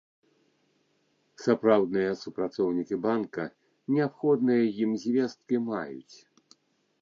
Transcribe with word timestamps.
Сапраўдныя 1.43 2.11
супрацоўнікі 2.21 2.95
банка 3.03 3.45
неабходныя 3.99 4.63
ім 4.87 4.91
звесткі 5.05 5.55
маюць. 5.69 6.17